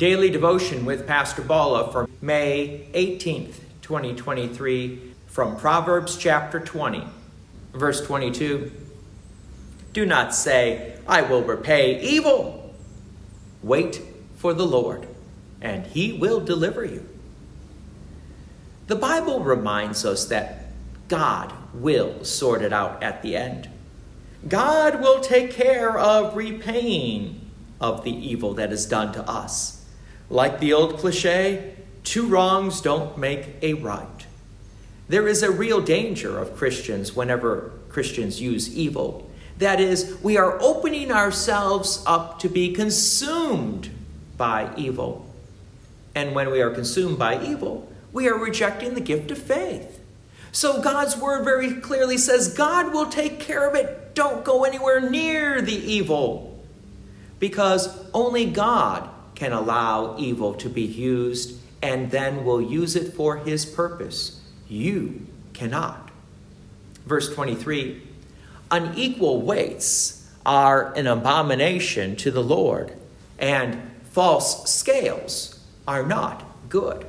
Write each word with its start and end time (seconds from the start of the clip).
Daily 0.00 0.30
Devotion 0.30 0.86
with 0.86 1.06
Pastor 1.06 1.42
Balla 1.42 1.92
for 1.92 2.08
May 2.22 2.86
18th, 2.94 3.56
2023, 3.82 5.12
from 5.26 5.58
Proverbs 5.58 6.16
chapter 6.16 6.58
20, 6.58 7.04
verse 7.74 8.00
22. 8.06 8.72
Do 9.92 10.06
not 10.06 10.34
say, 10.34 10.96
I 11.06 11.20
will 11.20 11.42
repay 11.42 12.00
evil. 12.00 12.74
Wait 13.62 14.00
for 14.36 14.54
the 14.54 14.66
Lord, 14.66 15.06
and 15.60 15.86
he 15.88 16.14
will 16.14 16.40
deliver 16.40 16.82
you. 16.82 17.06
The 18.86 18.96
Bible 18.96 19.40
reminds 19.40 20.06
us 20.06 20.24
that 20.28 20.64
God 21.08 21.52
will 21.74 22.24
sort 22.24 22.62
it 22.62 22.72
out 22.72 23.02
at 23.02 23.20
the 23.20 23.36
end. 23.36 23.68
God 24.48 25.02
will 25.02 25.20
take 25.20 25.50
care 25.50 25.98
of 25.98 26.34
repaying 26.34 27.50
of 27.82 28.02
the 28.02 28.16
evil 28.16 28.54
that 28.54 28.72
is 28.72 28.86
done 28.86 29.12
to 29.12 29.28
us. 29.28 29.79
Like 30.30 30.60
the 30.60 30.72
old 30.72 30.98
cliche, 30.98 31.74
two 32.04 32.26
wrongs 32.28 32.80
don't 32.80 33.18
make 33.18 33.56
a 33.62 33.74
right. 33.74 34.06
There 35.08 35.26
is 35.26 35.42
a 35.42 35.50
real 35.50 35.80
danger 35.80 36.38
of 36.38 36.56
Christians 36.56 37.16
whenever 37.16 37.72
Christians 37.88 38.40
use 38.40 38.74
evil. 38.74 39.28
That 39.58 39.80
is, 39.80 40.16
we 40.22 40.38
are 40.38 40.56
opening 40.62 41.10
ourselves 41.10 42.02
up 42.06 42.38
to 42.38 42.48
be 42.48 42.72
consumed 42.72 43.90
by 44.36 44.72
evil. 44.76 45.26
And 46.14 46.34
when 46.34 46.50
we 46.50 46.62
are 46.62 46.70
consumed 46.70 47.18
by 47.18 47.44
evil, 47.44 47.92
we 48.12 48.28
are 48.28 48.38
rejecting 48.38 48.94
the 48.94 49.00
gift 49.00 49.32
of 49.32 49.38
faith. 49.38 50.00
So 50.52 50.80
God's 50.80 51.16
word 51.16 51.44
very 51.44 51.74
clearly 51.74 52.18
says 52.18 52.54
God 52.54 52.92
will 52.92 53.06
take 53.06 53.40
care 53.40 53.68
of 53.68 53.74
it. 53.74 54.14
Don't 54.14 54.44
go 54.44 54.64
anywhere 54.64 55.00
near 55.00 55.60
the 55.60 55.74
evil. 55.74 56.62
Because 57.38 57.88
only 58.12 58.46
God 58.46 59.08
can 59.40 59.52
allow 59.54 60.14
evil 60.18 60.52
to 60.52 60.68
be 60.68 60.82
used 60.82 61.58
and 61.82 62.10
then 62.10 62.44
will 62.44 62.60
use 62.60 62.94
it 62.94 63.14
for 63.14 63.38
his 63.38 63.64
purpose. 63.64 64.38
You 64.68 65.26
cannot. 65.54 66.10
Verse 67.06 67.34
23 67.34 68.02
Unequal 68.70 69.40
weights 69.40 70.30
are 70.44 70.92
an 70.92 71.06
abomination 71.06 72.16
to 72.16 72.30
the 72.30 72.42
Lord, 72.42 72.92
and 73.38 73.80
false 74.10 74.70
scales 74.70 75.58
are 75.88 76.04
not 76.04 76.44
good. 76.68 77.06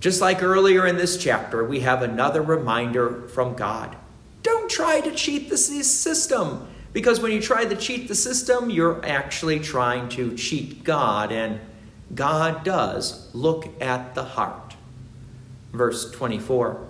Just 0.00 0.20
like 0.20 0.42
earlier 0.42 0.86
in 0.86 0.98
this 0.98 1.16
chapter, 1.16 1.64
we 1.64 1.80
have 1.80 2.02
another 2.02 2.42
reminder 2.42 3.26
from 3.28 3.54
God. 3.54 3.96
Don't 4.42 4.70
try 4.70 5.00
to 5.00 5.10
cheat 5.12 5.48
the 5.48 5.56
system, 5.56 6.68
because 6.96 7.20
when 7.20 7.30
you 7.30 7.42
try 7.42 7.62
to 7.62 7.76
cheat 7.76 8.08
the 8.08 8.14
system, 8.14 8.70
you're 8.70 9.04
actually 9.04 9.60
trying 9.60 10.08
to 10.08 10.34
cheat 10.34 10.82
God, 10.82 11.30
and 11.30 11.60
God 12.14 12.64
does 12.64 13.28
look 13.34 13.68
at 13.82 14.14
the 14.14 14.24
heart. 14.24 14.76
Verse 15.74 16.10
24 16.10 16.86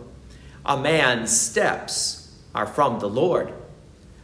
A 0.65 0.77
man's 0.77 1.37
steps 1.37 2.33
are 2.55 2.69
from 2.69 3.01
the 3.01 3.09
Lord. 3.09 3.53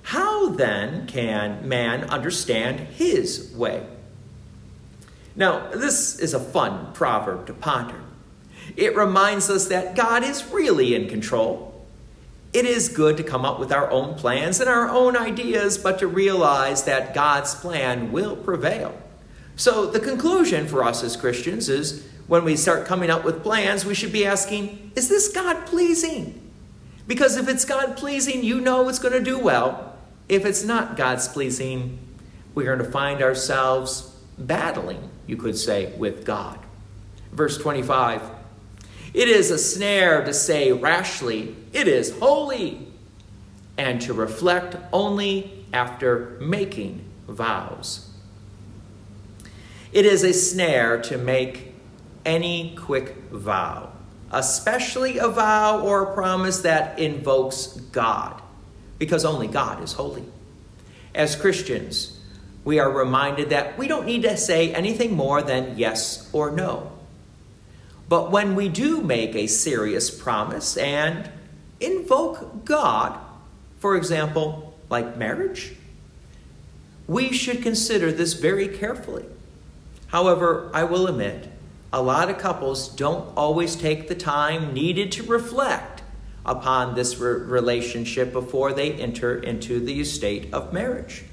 How 0.03 0.51
then 0.51 1.09
can 1.09 1.69
man 1.69 2.05
understand 2.05 2.79
his 2.79 3.53
way? 3.53 3.85
Now, 5.35 5.69
this 5.71 6.17
is 6.17 6.33
a 6.33 6.39
fun 6.39 6.93
proverb 6.93 7.49
to 7.49 7.55
ponder. 7.55 8.01
It 8.77 8.95
reminds 8.95 9.51
us 9.51 9.67
that 9.67 9.97
God 9.97 10.23
is 10.23 10.47
really 10.53 10.95
in 10.95 11.09
control. 11.09 11.72
It 12.53 12.67
is 12.67 12.89
good 12.91 13.17
to 13.17 13.23
come 13.23 13.45
up 13.45 13.59
with 13.59 13.73
our 13.73 13.91
own 13.91 14.15
plans 14.15 14.61
and 14.61 14.69
our 14.69 14.89
own 14.89 15.17
ideas, 15.17 15.79
but 15.79 15.99
to 16.01 16.07
realize 16.07 16.85
that 16.85 17.15
God's 17.15 17.55
plan 17.55 18.13
will 18.13 18.37
prevail. 18.37 18.95
So, 19.57 19.87
the 19.87 20.01
conclusion 20.01 20.67
for 20.67 20.85
us 20.85 21.03
as 21.03 21.17
Christians 21.17 21.69
is 21.69 22.07
when 22.27 22.45
we 22.45 22.57
start 22.57 22.87
coming 22.87 23.11
up 23.11 23.25
with 23.25 23.43
plans, 23.43 23.85
we 23.85 23.95
should 23.95 24.13
be 24.13 24.27
asking, 24.27 24.93
is 24.97 25.09
this 25.09 25.29
God 25.29 25.67
pleasing? 25.67 26.51
Because 27.07 27.37
if 27.37 27.49
it's 27.49 27.65
God 27.65 27.97
pleasing, 27.97 28.45
you 28.45 28.61
know 28.61 28.89
it's 28.89 28.99
going 28.99 29.15
to 29.15 29.23
do 29.23 29.39
well. 29.39 29.97
If 30.29 30.45
it's 30.45 30.65
not 30.65 30.97
God's 30.97 31.29
pleasing, 31.29 31.99
we're 32.55 32.67
going 32.67 32.79
to 32.79 32.91
find 32.91 33.23
ourselves 33.23 34.15
battling, 34.39 35.11
you 35.27 35.37
could 35.37 35.57
say, 35.57 35.93
with 35.97 36.25
God. 36.25 36.59
Verse 37.33 37.59
25 37.59 38.23
it 39.15 39.29
is 39.29 39.51
a 39.51 39.59
snare 39.59 40.25
to 40.25 40.33
say 40.33 40.73
rashly, 40.73 41.55
It 41.73 41.87
is 41.87 42.19
holy, 42.19 42.89
and 43.77 44.01
to 44.03 44.15
reflect 44.15 44.77
only 44.93 45.67
after 45.73 46.39
making 46.41 47.05
vows. 47.29 48.11
It 49.93 50.07
is 50.07 50.25
a 50.25 50.33
snare 50.33 51.01
to 51.03 51.19
make 51.19 51.75
any 52.25 52.75
quick 52.77 53.17
vow, 53.31 53.93
especially 54.31 55.19
a 55.19 55.29
vow 55.29 55.81
or 55.81 56.03
a 56.03 56.15
promise 56.15 56.61
that 56.63 56.99
invokes 56.99 57.67
God, 57.67 58.41
because 58.99 59.25
only 59.25 59.49
God 59.49 59.83
is 59.83 59.93
holy. 59.93 60.25
As 61.15 61.37
Christians, 61.37 62.19
we 62.65 62.79
are 62.79 62.91
reminded 62.91 63.51
that 63.51 63.77
we 63.77 63.89
don't 63.89 64.07
need 64.07 64.23
to 64.23 64.37
say 64.37 64.73
anything 64.73 65.15
more 65.15 65.43
than 65.43 65.77
yes 65.77 66.31
or 66.33 66.51
no. 66.51 66.91
But 68.13 68.31
when 68.31 68.57
we 68.57 68.69
do 68.69 69.01
make 69.01 69.35
a 69.35 69.47
serious 69.47 70.11
promise 70.11 70.77
and 70.77 71.31
invoke 71.81 72.63
God, 72.63 73.19
for 73.79 73.97
example, 73.97 74.77
like 74.91 75.17
marriage, 75.17 75.75
we 77.07 77.33
should 77.33 77.63
consider 77.63 78.13
this 78.13 78.35
very 78.35 78.69
carefully. 78.69 79.25
However, 80.09 80.71
I 80.75 80.85
will 80.85 81.07
admit, 81.07 81.49
a 81.91 82.03
lot 82.03 82.29
of 82.29 82.37
couples 82.37 82.91
don't 82.91 83.35
always 83.35 83.77
take 83.77 84.09
the 84.09 84.15
time 84.15 84.75
needed 84.75 85.11
to 85.13 85.23
reflect 85.23 86.03
upon 86.45 86.95
this 86.95 87.17
re- 87.17 87.41
relationship 87.41 88.31
before 88.31 88.75
they 88.75 88.93
enter 88.93 89.39
into 89.39 89.81
the 89.81 90.03
estate 90.03 90.53
of 90.53 90.71
marriage. 90.71 91.25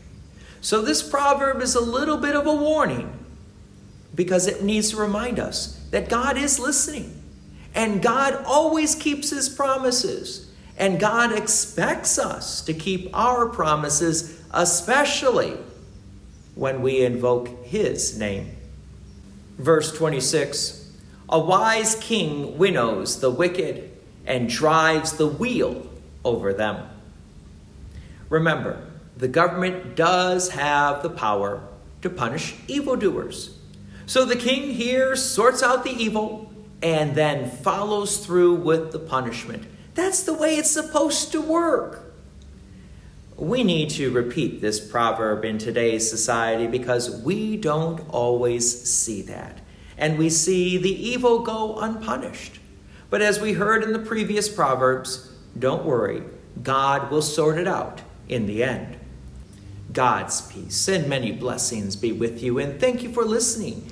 So, 0.61 0.81
this 0.81 1.03
proverb 1.03 1.61
is 1.61 1.75
a 1.75 1.81
little 1.81 2.15
bit 2.15 2.37
of 2.37 2.47
a 2.47 2.55
warning 2.55 3.19
because 4.15 4.47
it 4.47 4.63
needs 4.63 4.91
to 4.91 4.95
remind 4.95 5.39
us 5.39 5.78
that 5.91 6.09
God 6.09 6.37
is 6.37 6.59
listening. 6.59 7.21
And 7.75 8.01
God 8.01 8.43
always 8.45 8.95
keeps 8.95 9.29
his 9.29 9.49
promises. 9.49 10.51
And 10.77 10.99
God 10.99 11.31
expects 11.31 12.17
us 12.17 12.61
to 12.61 12.73
keep 12.73 13.09
our 13.13 13.47
promises, 13.47 14.41
especially 14.51 15.57
when 16.55 16.81
we 16.81 17.03
invoke 17.03 17.65
his 17.65 18.17
name. 18.17 18.55
Verse 19.57 19.91
26 19.91 20.89
A 21.29 21.39
wise 21.39 21.95
king 21.95 22.57
winnows 22.57 23.19
the 23.19 23.29
wicked 23.29 23.91
and 24.25 24.47
drives 24.47 25.13
the 25.13 25.27
wheel 25.27 25.89
over 26.23 26.53
them. 26.53 26.87
Remember, 28.29 28.85
the 29.17 29.27
government 29.27 29.95
does 29.95 30.49
have 30.51 31.03
the 31.03 31.09
power 31.09 31.61
to 32.01 32.09
punish 32.09 32.55
evildoers. 32.67 33.58
So 34.09 34.25
the 34.25 34.35
king 34.35 34.71
here 34.71 35.15
sorts 35.15 35.61
out 35.61 35.83
the 35.83 35.91
evil 35.91 36.51
and 36.81 37.13
then 37.13 37.47
follows 37.47 38.25
through 38.25 38.55
with 38.55 38.91
the 38.91 38.97
punishment. 38.97 39.67
That's 39.93 40.23
the 40.23 40.33
way 40.33 40.55
it's 40.55 40.71
supposed 40.71 41.31
to 41.33 41.39
work. 41.39 42.11
We 43.37 43.63
need 43.63 43.91
to 43.91 44.09
repeat 44.09 44.61
this 44.61 44.79
proverb 44.79 45.45
in 45.45 45.59
today's 45.59 46.09
society 46.09 46.65
because 46.65 47.21
we 47.21 47.55
don't 47.55 47.99
always 48.09 48.83
see 48.89 49.21
that. 49.21 49.59
And 49.95 50.17
we 50.17 50.31
see 50.31 50.79
the 50.79 50.89
evil 50.89 51.43
go 51.43 51.77
unpunished. 51.77 52.59
But 53.11 53.21
as 53.21 53.39
we 53.39 53.53
heard 53.53 53.83
in 53.83 53.93
the 53.93 53.99
previous 53.99 54.49
proverbs, 54.49 55.31
don't 55.59 55.85
worry, 55.85 56.23
God 56.63 57.11
will 57.11 57.21
sort 57.21 57.59
it 57.59 57.67
out 57.67 58.01
in 58.27 58.47
the 58.47 58.63
end. 58.63 58.97
God's 59.93 60.41
peace 60.41 60.87
and 60.87 61.07
many 61.07 61.31
blessings 61.31 61.95
be 61.95 62.11
with 62.11 62.41
you, 62.41 62.57
and 62.57 62.79
thank 62.79 63.03
you 63.03 63.11
for 63.11 63.23
listening. 63.23 63.91